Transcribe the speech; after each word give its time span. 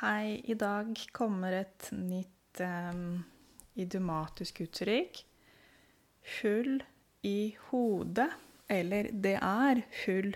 Hei, 0.00 0.40
i 0.44 0.54
dag 0.58 0.98
kommer 1.14 1.54
et 1.54 1.84
nytt 1.94 2.58
um, 2.58 3.20
idiomatisk 3.78 4.64
uttrykk. 4.64 5.20
Hull 6.40 6.80
i 7.22 7.54
hodet. 7.68 8.26
Eller 8.66 9.06
det 9.12 9.36
er 9.38 9.82
hull 10.00 10.32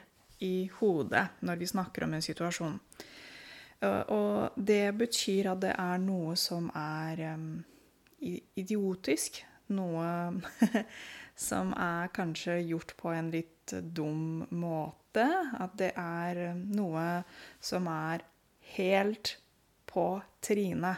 i 0.46 0.68
hodet 0.78 1.24
når 1.42 1.58
vi 1.58 1.70
snakker 1.72 2.06
om 2.06 2.14
en 2.14 2.22
situasjon. 2.22 2.76
Og 3.82 4.62
det 4.70 4.94
betyr 5.00 5.50
at 5.56 5.64
det 5.66 5.74
er 5.74 5.98
noe 6.04 6.38
som 6.38 6.70
er 6.78 7.24
um, 7.34 7.50
idiotisk. 8.62 9.42
Noe 9.74 10.06
som 11.48 11.74
er 11.74 12.14
kanskje 12.14 12.60
gjort 12.62 12.94
på 13.02 13.10
en 13.10 13.34
litt 13.34 13.74
dum 13.74 14.46
måte. 14.54 15.26
At 15.58 15.74
det 15.82 15.92
er 15.98 16.44
noe 16.62 17.10
som 17.58 17.90
er 17.90 18.22
helt 18.78 19.34
på 19.88 20.20
trynet. 20.44 20.96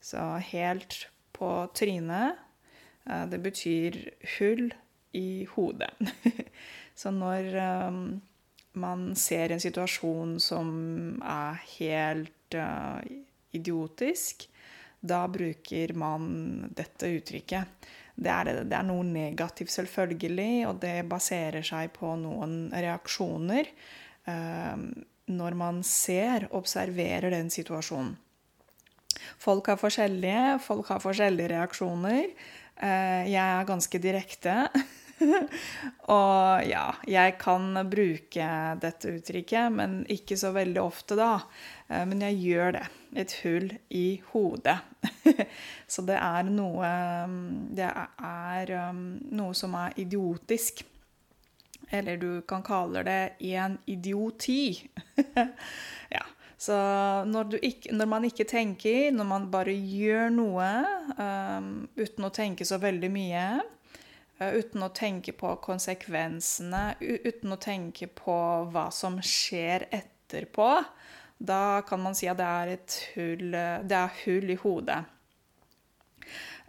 Så 0.00 0.18
helt 0.52 1.08
på 1.32 1.68
trynet, 1.74 2.34
eh, 3.10 3.26
det 3.26 3.38
betyr 3.38 3.98
hull 4.38 4.74
i 5.12 5.46
hodet. 5.54 5.90
Så 6.98 7.10
når 7.14 7.54
um, 7.88 8.20
man 8.72 9.14
ser 9.16 9.52
en 9.54 9.62
situasjon 9.62 10.38
som 10.42 10.70
er 11.22 11.60
helt 11.78 12.56
uh, 12.58 12.98
idiotisk, 13.54 14.48
da 14.98 15.22
bruker 15.30 15.94
man 15.94 16.24
dette 16.74 17.10
uttrykket. 17.20 17.90
Det 18.18 18.32
er, 18.34 18.64
det 18.66 18.74
er, 18.74 18.86
noe 18.86 19.04
negativt, 19.06 19.70
selvfølgelig, 19.70 20.66
og 20.66 20.80
det 20.82 20.96
baserer 21.06 21.62
seg 21.62 21.92
på 21.94 22.16
noen 22.18 22.64
reaksjoner 22.74 23.70
når 25.28 25.54
man 25.56 25.78
ser, 25.86 26.48
observerer 26.56 27.30
den 27.30 27.46
situasjonen. 27.52 28.16
Folk 29.38 29.68
er 29.72 29.80
forskjellige, 29.80 30.58
folk 30.62 30.88
har 30.92 31.02
forskjellige 31.02 31.52
reaksjoner. 31.54 32.24
Eh, 32.78 33.30
jeg 33.32 33.42
er 33.42 33.68
ganske 33.68 34.00
direkte. 34.02 34.56
og 36.14 36.66
ja, 36.68 36.84
jeg 37.10 37.34
kan 37.40 37.80
bruke 37.90 38.50
dette 38.82 39.14
uttrykket, 39.16 39.72
men 39.74 39.98
ikke 40.12 40.38
så 40.38 40.52
veldig 40.54 40.82
ofte, 40.82 41.18
da. 41.18 41.32
Eh, 41.88 42.04
men 42.08 42.22
jeg 42.28 42.40
gjør 42.44 42.78
det. 42.78 42.86
Et 43.18 43.34
hull 43.42 43.70
i 43.96 44.20
hodet. 44.34 44.76
så 45.92 46.04
det 46.04 46.18
er 46.20 46.50
noe 46.52 46.88
Det 47.72 47.86
er 47.88 48.72
um, 48.90 49.00
noe 49.32 49.56
som 49.56 49.74
er 49.80 49.96
idiotisk. 49.96 50.84
Eller 51.88 52.20
du 52.20 52.42
kan 52.44 52.62
kalle 52.62 53.02
det 53.06 53.38
en 53.48 53.78
idioti. 53.88 54.90
ja. 56.16 56.26
Så 56.58 56.74
når, 57.30 57.58
ikke, 57.62 57.92
når, 57.94 58.08
man 58.10 58.24
ikke 58.26 58.46
tenker, 58.50 59.12
når 59.14 59.26
man 59.30 59.44
bare 59.52 59.74
gjør 59.76 60.32
noe 60.34 60.70
um, 61.14 61.68
uten 61.94 62.26
å 62.26 62.32
tenke 62.34 62.66
så 62.66 62.80
veldig 62.82 63.10
mye, 63.14 63.44
uh, 64.40 64.50
uten 64.58 64.82
å 64.82 64.90
tenke 64.90 65.36
på 65.38 65.52
konsekvensene, 65.62 66.96
uten 66.98 67.54
å 67.54 67.60
tenke 67.62 68.10
på 68.10 68.38
hva 68.74 68.88
som 68.94 69.20
skjer 69.22 69.86
etterpå, 70.00 70.72
da 71.38 71.62
kan 71.86 72.02
man 72.02 72.18
si 72.18 72.26
at 72.26 72.40
det 72.40 72.50
er 72.50 72.74
et 72.74 72.98
hull, 73.14 73.54
det 73.86 74.00
er 74.00 74.18
hull 74.24 74.50
i 74.50 74.58
hodet. 74.58 74.98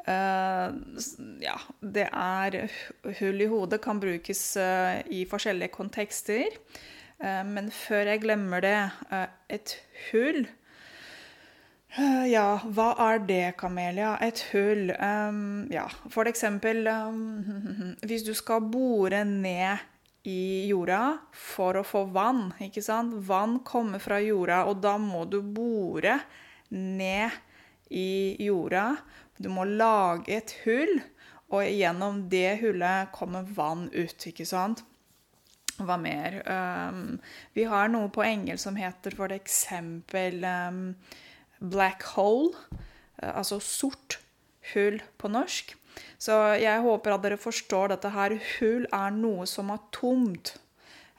Uh, 0.09 0.71
ja, 1.43 1.57
det 1.81 2.05
er 2.07 2.55
Hull 3.19 3.43
i 3.43 3.49
hodet 3.51 3.81
kan 3.83 3.99
brukes 4.01 4.41
uh, 4.57 5.01
i 5.11 5.25
forskjellige 5.29 5.73
kontekster. 5.75 6.55
Eh, 7.19 7.43
men 7.43 7.67
før 7.73 8.13
jeg 8.13 8.23
glemmer 8.23 8.63
det 8.63 8.77
eh, 9.11 9.27
et 9.51 9.73
hull 10.07 10.45
eh, 10.45 12.25
ja, 12.31 12.61
hva 12.63 12.93
er 13.09 13.19
det, 13.27 13.43
Kamelia? 13.59 14.13
Et 14.23 14.39
hull. 14.53 14.93
Ja, 15.73 15.87
for 16.13 16.29
eksempel 16.31 16.87
Hvis 18.07 18.23
du 18.27 18.31
skal 18.37 18.63
bore 18.71 19.25
ned 19.27 19.87
i 20.29 20.67
jorda 20.69 21.17
for 21.35 21.79
å 21.79 21.85
få 21.87 22.05
vann, 22.13 22.51
ikke 22.61 22.83
sant? 22.85 23.15
Vann 23.27 23.59
kommer 23.67 24.01
fra 24.03 24.19
jorda, 24.21 24.65
og 24.69 24.81
da 24.83 24.97
må 25.01 25.23
du 25.25 25.39
bore 25.41 26.19
ned 26.69 27.35
i 27.89 28.35
jorda. 28.45 28.91
Du 29.39 29.49
må 29.51 29.65
lage 29.65 30.35
et 30.35 30.53
hull, 30.65 30.99
og 31.49 31.65
gjennom 31.65 32.27
det 32.29 32.59
hullet 32.61 33.09
kommer 33.15 33.47
vann 33.55 33.87
ut, 33.95 34.27
ikke 34.29 34.45
sant? 34.45 34.83
Hva 35.79 35.95
mer? 35.99 36.41
Um, 36.43 37.19
vi 37.55 37.63
har 37.69 37.91
noe 37.91 38.09
på 38.11 38.23
engelsk 38.25 38.65
som 38.65 38.79
heter 38.79 39.15
eksempel 39.31 40.43
um, 40.43 40.95
black 41.59 42.03
hole. 42.15 42.51
Uh, 43.21 43.31
altså 43.39 43.59
sort 43.63 44.19
hull 44.73 44.99
på 45.17 45.31
norsk. 45.31 45.75
Så 46.19 46.35
jeg 46.59 46.83
håper 46.83 47.15
at 47.15 47.23
dere 47.23 47.39
forstår 47.39 47.93
dette 47.93 48.11
her. 48.11 48.35
Hull 48.59 48.87
er 48.91 49.13
noe 49.15 49.47
som 49.47 49.71
er 49.71 49.85
tomt. 49.95 50.57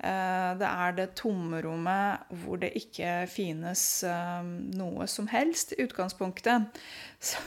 Uh, 0.00 0.56
det 0.60 0.69
er 0.69 0.97
det 0.97 1.10
tomrommet 1.16 2.31
hvor 2.42 2.60
det 2.60 2.72
ikke 2.77 3.27
finnes 3.32 3.82
um, 4.04 4.54
noe 4.77 5.09
som 5.09 5.28
helst 5.32 5.72
i 5.77 5.84
utgangspunktet. 5.87 6.81
Så 7.31 7.41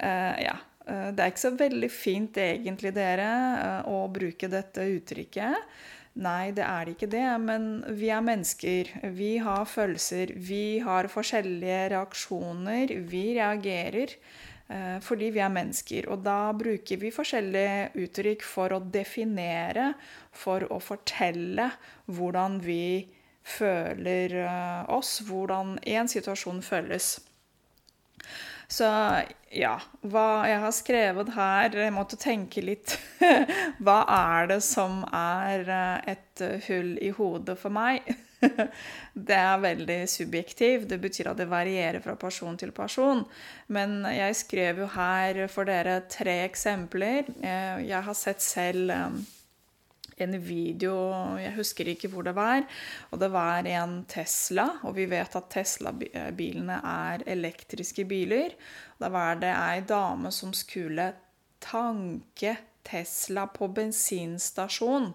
ja. 0.00 0.56
Det 0.84 1.16
er 1.16 1.30
ikke 1.30 1.40
så 1.40 1.50
veldig 1.56 1.88
fint 1.88 2.36
egentlig, 2.36 2.90
dere, 2.92 3.28
å 3.88 4.02
bruke 4.12 4.50
dette 4.52 4.84
uttrykket. 4.84 5.70
Nei, 6.14 6.52
det 6.54 6.62
er 6.62 6.92
ikke 6.92 7.08
det. 7.10 7.26
Men 7.42 7.82
vi 7.98 8.10
er 8.14 8.22
mennesker. 8.22 8.90
Vi 9.16 9.36
har 9.42 9.64
følelser. 9.66 10.34
Vi 10.36 10.78
har 10.84 11.10
forskjellige 11.10 11.88
reaksjoner. 11.96 12.94
Vi 13.10 13.24
reagerer 13.34 14.14
eh, 14.14 15.00
fordi 15.02 15.32
vi 15.34 15.42
er 15.42 15.50
mennesker. 15.50 16.06
Og 16.14 16.22
da 16.22 16.52
bruker 16.54 17.02
vi 17.02 17.10
forskjellige 17.14 17.90
uttrykk 18.04 18.46
for 18.46 18.76
å 18.76 18.80
definere, 18.94 19.90
for 20.30 20.66
å 20.70 20.78
fortelle 20.78 21.72
hvordan 22.06 22.60
vi 22.62 23.10
føler 23.42 24.38
eh, 24.46 24.82
oss, 24.94 25.18
hvordan 25.26 25.80
en 25.82 26.14
situasjon 26.14 26.62
føles. 26.62 27.16
Så 28.68 28.88
ja, 29.54 29.74
hva 30.02 30.44
jeg 30.48 30.60
har 30.64 30.72
skrevet 30.74 31.32
her 31.36 31.76
Jeg 31.84 31.94
måtte 31.94 32.18
tenke 32.20 32.64
litt. 32.64 32.96
hva 33.84 34.00
er 34.10 34.50
det 34.54 34.60
som 34.66 35.02
er 35.14 35.68
eh, 35.68 36.14
et 36.16 36.44
hull 36.68 36.94
i 36.98 37.12
hodet 37.14 37.58
for 37.60 37.74
meg? 37.74 38.08
det 39.28 39.36
er 39.38 39.62
veldig 39.62 40.00
subjektivt. 40.10 40.88
Det 40.90 40.98
betyr 41.02 41.30
at 41.32 41.40
det 41.40 41.48
varierer 41.50 42.02
fra 42.04 42.16
person 42.20 42.58
til 42.60 42.74
person. 42.74 43.24
Men 43.72 44.02
jeg 44.10 44.40
skrev 44.42 44.82
jo 44.84 44.90
her 44.96 45.44
for 45.52 45.68
dere 45.68 46.00
tre 46.10 46.40
eksempler. 46.48 47.30
Eh, 47.40 47.86
jeg 47.88 48.02
har 48.08 48.18
sett 48.18 48.44
selv 48.44 48.92
eh, 48.94 49.22
en 50.16 50.36
video 50.42 50.94
Jeg 51.40 51.54
husker 51.56 51.88
ikke 51.90 52.10
hvor 52.12 52.26
det 52.26 52.34
var. 52.36 52.64
Og 53.10 53.20
det 53.20 53.30
var 53.34 53.66
en 53.66 54.04
Tesla, 54.10 54.68
og 54.82 54.96
vi 54.98 55.08
vet 55.10 55.36
at 55.36 55.50
Tesla-bilene 55.50 56.78
er 56.78 57.26
elektriske 57.26 58.06
biler. 58.08 58.54
Da 59.00 59.10
var 59.12 59.40
det 59.42 59.52
ei 59.52 59.82
dame 59.88 60.32
som 60.34 60.54
skulle 60.56 61.12
tanke 61.64 62.56
Tesla 62.84 63.46
på 63.48 63.68
bensinstasjon. 63.72 65.12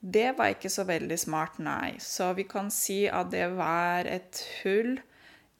Det 0.00 0.30
var 0.38 0.54
ikke 0.54 0.70
så 0.72 0.86
veldig 0.88 1.18
smart, 1.20 1.58
nei. 1.60 1.98
Så 2.00 2.32
vi 2.36 2.46
kan 2.48 2.70
si 2.72 3.04
at 3.08 3.30
det 3.32 3.46
var 3.56 4.08
et 4.08 4.40
hull 4.62 4.96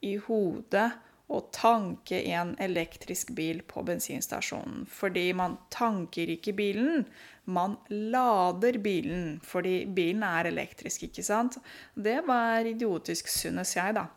i 0.01 0.15
hodet 0.17 0.89
å 1.31 1.39
tanke 1.55 2.19
en 2.35 2.53
elektrisk 2.61 3.31
bil 3.37 3.61
på 3.67 3.83
bensinstasjonen. 3.87 4.85
Fordi 4.91 5.29
man 5.37 5.57
tanker 5.73 6.29
ikke 6.35 6.53
bilen, 6.57 7.05
man 7.45 7.77
lader 7.89 8.79
bilen. 8.83 9.39
Fordi 9.45 9.85
bilen 9.87 10.25
er 10.27 10.51
elektrisk, 10.51 11.07
ikke 11.07 11.25
sant? 11.25 11.57
Det 11.95 12.19
var 12.27 12.67
idiotisk, 12.67 13.31
synes 13.31 13.75
jeg, 13.77 13.95
da. 13.97 14.07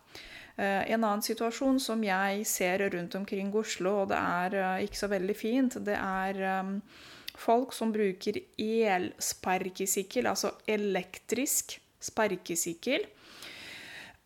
Eh, 0.56 0.90
en 0.94 1.02
annen 1.02 1.22
situasjon 1.24 1.80
som 1.82 2.02
jeg 2.06 2.44
ser 2.46 2.84
rundt 2.94 3.16
omkring 3.18 3.50
Oslo, 3.58 4.02
og 4.04 4.12
det 4.12 4.20
er 4.20 4.58
eh, 4.60 4.84
ikke 4.86 5.00
så 5.00 5.10
veldig 5.10 5.34
fint, 5.34 5.78
det 5.82 5.96
er 5.98 6.38
um, 6.60 6.76
folk 7.34 7.74
som 7.74 7.90
bruker 7.94 8.38
elsparkesykkel, 8.62 10.28
altså 10.30 10.52
elektrisk 10.70 11.80
sparkesykkel. 12.04 13.08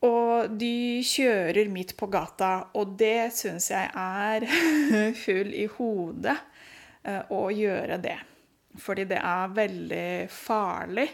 Og 0.06 0.50
de 0.54 1.02
kjører 1.02 1.70
midt 1.72 1.96
på 1.98 2.06
gata, 2.06 2.68
og 2.78 2.94
det 3.00 3.32
syns 3.34 3.70
jeg 3.72 3.90
er 3.90 4.46
full 5.24 5.50
i 5.58 5.66
hodet 5.74 6.36
eh, 7.02 7.24
å 7.34 7.48
gjøre 7.50 7.98
det. 8.02 8.18
Fordi 8.78 9.08
det 9.10 9.18
er 9.18 9.54
veldig 9.56 10.10
farlig 10.30 11.08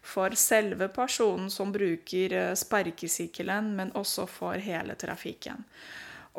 for 0.00 0.32
selve 0.38 0.88
personen 0.94 1.50
som 1.52 1.72
bruker 1.74 2.36
eh, 2.38 2.54
sparkesykkelen, 2.56 3.74
men 3.76 3.92
også 3.98 4.24
for 4.30 4.56
hele 4.56 4.96
trafikken. 4.96 5.66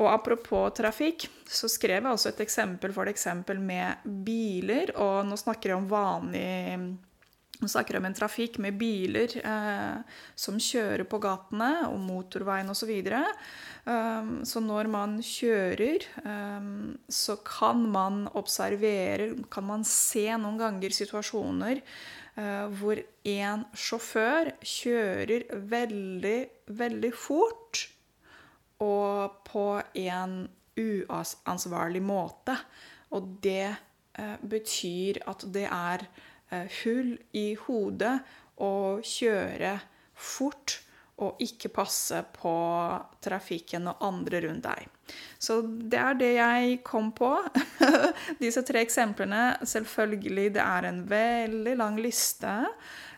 Og 0.02 0.08
apropos 0.10 0.72
trafikk, 0.74 1.28
så 1.46 1.70
skrev 1.70 2.00
jeg 2.00 2.16
også 2.16 2.32
et 2.32 2.44
eksempel 2.48 2.94
for 2.96 3.12
eksempel 3.12 3.60
med 3.62 4.02
biler. 4.26 4.96
Og 4.98 5.28
nå 5.28 5.38
snakker 5.38 5.74
jeg 5.74 5.82
om 5.82 5.90
vanlig 5.92 6.48
Vi 7.62 7.68
snakker 7.70 8.00
om 8.00 8.06
en 8.08 8.16
trafikk 8.18 8.56
med 8.58 8.74
biler 8.82 9.36
eh, 9.38 9.98
som 10.34 10.56
kjører 10.58 11.06
på 11.06 11.20
gatene, 11.22 11.84
og 11.92 12.00
motorveien 12.02 12.72
osv. 12.74 12.90
Um, 13.86 14.32
så 14.50 14.64
når 14.66 14.90
man 14.90 15.20
kjører, 15.22 16.08
um, 16.26 16.96
så 17.06 17.36
kan 17.46 17.84
man 17.94 18.24
observere, 18.34 19.36
kan 19.54 19.68
man 19.68 19.86
se 19.86 20.26
noen 20.42 20.58
ganger 20.58 20.96
situasjoner 20.98 21.84
uh, 22.40 22.66
hvor 22.80 23.04
en 23.30 23.68
sjåfør 23.78 24.56
kjører 24.66 25.46
veldig, 25.76 26.40
veldig 26.82 27.14
fort 27.14 27.84
og 28.82 29.38
på 29.46 29.68
en 30.02 30.36
uansvarlig 30.82 32.02
måte. 32.10 32.58
Og 33.14 33.38
det 33.46 33.70
uh, 33.70 34.38
betyr 34.50 35.22
at 35.30 35.46
det 35.54 35.70
er 35.70 36.10
Eh, 36.10 36.31
hull 36.52 37.16
i 37.38 37.52
hodet 37.66 38.18
og 38.62 39.04
kjøre 39.08 39.76
fort 40.14 40.80
og 41.22 41.42
ikke 41.44 41.70
passe 41.74 42.18
på 42.34 42.54
trafikken 43.22 43.90
og 43.92 44.02
andre 44.08 44.42
rundt 44.48 44.66
deg. 44.66 44.88
Så 45.38 45.60
det 45.62 46.00
er 46.00 46.18
det 46.18 46.32
jeg 46.38 46.80
kom 46.88 47.12
på. 47.14 47.30
Disse 48.42 48.64
tre 48.66 48.82
eksemplene. 48.86 49.60
Selvfølgelig, 49.68 50.56
det 50.58 50.64
er 50.64 50.88
en 50.88 51.04
veldig 51.10 51.76
lang 51.78 52.00
liste 52.02 52.56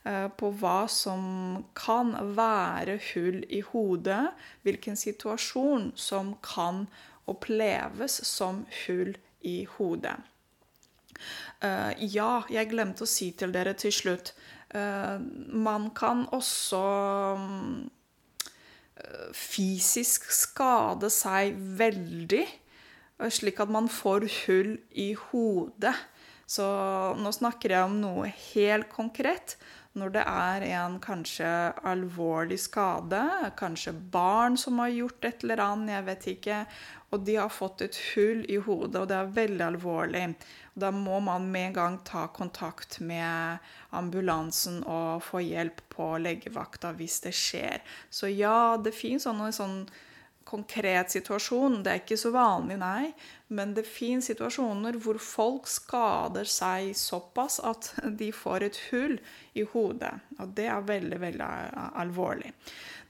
eh, 0.03 0.27
på 0.35 0.51
hva 0.59 0.83
som 0.91 1.63
kan 1.77 2.15
være 2.35 2.97
hull 3.13 3.43
i 3.47 3.61
hodet. 3.71 4.25
Hvilken 4.67 4.99
situasjon 4.99 5.91
som 5.95 6.35
kan 6.43 6.87
oppleves 7.29 8.19
som 8.27 8.65
hull 8.83 9.15
i 9.47 9.61
hodet. 9.77 10.17
Uh, 11.63 11.91
ja, 11.99 12.43
jeg 12.51 12.71
glemte 12.71 13.05
å 13.05 13.09
si 13.09 13.31
til 13.37 13.53
dere 13.55 13.75
til 13.79 13.93
slutt 13.95 14.33
uh, 14.75 15.19
Man 15.19 15.89
kan 15.95 16.25
også 16.35 16.81
um, 17.39 17.85
fysisk 19.35 20.29
skade 20.31 21.09
seg 21.11 21.57
veldig, 21.79 22.43
slik 23.33 23.59
at 23.59 23.71
man 23.73 23.89
får 23.91 24.27
hull 24.43 24.75
i 24.95 25.09
hodet. 25.17 25.95
Så 26.47 26.65
nå 27.17 27.31
snakker 27.33 27.73
jeg 27.73 27.89
om 27.89 27.97
noe 27.99 28.29
helt 28.53 28.89
konkret. 28.93 29.57
Når 29.93 30.09
det 30.15 30.21
er 30.25 30.63
en 30.73 30.95
kanskje 31.01 31.47
alvorlig 31.85 32.57
skade, 32.63 33.21
kanskje 33.59 33.93
barn 33.93 34.57
som 34.57 34.79
har 34.81 34.89
gjort 34.89 35.27
et 35.29 35.43
eller 35.45 35.61
annet, 35.61 35.93
jeg 35.93 36.05
vet 36.07 36.27
ikke, 36.31 36.59
og 37.13 37.27
de 37.27 37.35
har 37.37 37.51
fått 37.53 37.83
et 37.85 37.99
hull 38.13 38.41
i 38.49 38.57
hodet, 38.57 39.03
og 39.03 39.11
det 39.11 39.19
er 39.19 39.35
veldig 39.35 39.65
alvorlig. 39.67 40.23
Da 40.73 40.89
må 40.89 41.19
man 41.21 41.45
med 41.53 41.67
en 41.67 41.75
gang 41.77 41.99
ta 42.09 42.23
kontakt 42.33 42.97
med 43.05 43.61
ambulansen 43.93 44.81
og 44.89 45.21
få 45.27 45.43
hjelp 45.45 45.85
på 45.93 46.09
legevakta 46.25 46.95
hvis 46.97 47.19
det 47.27 47.35
skjer. 47.37 47.85
Så 48.09 48.33
ja, 48.33 48.73
det 48.81 48.95
fins 48.97 49.29
sånne, 49.29 49.51
sånne 49.53 49.85
sånn 49.85 50.09
konkret 50.47 51.13
situasjon. 51.13 51.81
Det 51.83 51.91
er 51.91 52.01
ikke 52.01 52.17
så 52.19 52.31
vanlig, 52.33 52.77
nei. 52.81 53.13
Men 53.53 53.73
det 53.77 53.85
fins 53.87 54.29
situasjoner 54.31 54.97
hvor 55.03 55.19
folk 55.21 55.69
skader 55.69 56.49
seg 56.49 56.93
såpass 56.97 57.59
at 57.63 57.91
de 58.19 58.31
får 58.33 58.67
et 58.67 58.81
hull 58.89 59.15
i 59.53 59.65
hodet. 59.73 60.13
Og 60.39 60.53
det 60.57 60.67
er 60.71 60.89
veldig, 60.89 61.21
veldig 61.21 61.49
alvorlig. 62.01 62.53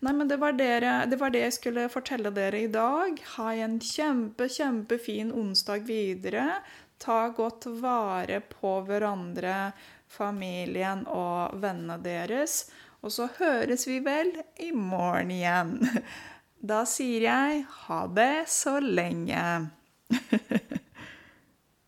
Nei, 0.04 0.14
men 0.14 0.28
det 0.28 0.38
var, 0.42 0.56
dere, 0.60 1.06
det 1.08 1.20
var, 1.20 1.32
det 1.32 1.46
jeg 1.46 1.58
skulle 1.60 1.90
fortelle 1.92 2.34
dere 2.36 2.66
i 2.66 2.72
dag. 2.72 3.20
Ha 3.38 3.54
en 3.64 3.78
kjempe, 3.80 4.50
kjempefin 4.52 5.32
onsdag 5.32 5.86
videre. 5.88 6.60
Ta 7.00 7.30
godt 7.36 7.70
vare 7.80 8.42
på 8.48 8.78
hverandre, 8.88 9.72
familien 10.12 11.06
og 11.08 11.56
vennene 11.64 11.98
deres. 12.04 12.66
Og 13.04 13.12
så 13.12 13.28
høres 13.40 13.88
vi 13.88 13.98
vel 14.04 14.32
i 14.64 14.72
morgen 14.76 15.32
igjen. 15.32 15.78
Da 16.64 16.86
sier 16.88 17.26
jeg 17.26 17.64
ha 17.84 18.00
det 18.08 18.46
så 18.48 18.78
lenge. 18.80 19.44